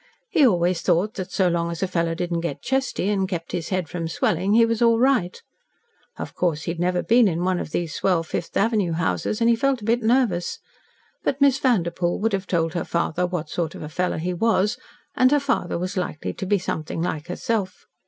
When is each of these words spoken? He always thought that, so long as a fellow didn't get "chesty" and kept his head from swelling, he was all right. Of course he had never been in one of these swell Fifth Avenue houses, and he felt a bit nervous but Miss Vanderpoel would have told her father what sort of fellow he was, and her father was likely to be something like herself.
He 0.31 0.47
always 0.47 0.81
thought 0.81 1.13
that, 1.13 1.31
so 1.31 1.47
long 1.47 1.69
as 1.69 1.83
a 1.83 1.87
fellow 1.87 2.15
didn't 2.15 2.39
get 2.41 2.63
"chesty" 2.63 3.07
and 3.09 3.29
kept 3.29 3.51
his 3.51 3.69
head 3.69 3.87
from 3.87 4.07
swelling, 4.07 4.55
he 4.55 4.65
was 4.65 4.81
all 4.81 4.97
right. 4.97 5.39
Of 6.17 6.33
course 6.33 6.63
he 6.63 6.71
had 6.71 6.79
never 6.79 7.03
been 7.03 7.27
in 7.27 7.43
one 7.43 7.59
of 7.59 7.69
these 7.69 7.93
swell 7.93 8.23
Fifth 8.23 8.57
Avenue 8.57 8.93
houses, 8.93 9.41
and 9.41 9.47
he 9.47 9.55
felt 9.55 9.81
a 9.83 9.85
bit 9.85 10.01
nervous 10.01 10.57
but 11.23 11.39
Miss 11.39 11.59
Vanderpoel 11.59 12.19
would 12.19 12.33
have 12.33 12.47
told 12.47 12.73
her 12.73 12.83
father 12.83 13.27
what 13.27 13.47
sort 13.51 13.75
of 13.75 13.93
fellow 13.93 14.17
he 14.17 14.33
was, 14.33 14.75
and 15.15 15.29
her 15.29 15.39
father 15.39 15.77
was 15.77 15.95
likely 15.95 16.33
to 16.33 16.47
be 16.47 16.57
something 16.57 17.03
like 17.03 17.27
herself. 17.27 17.85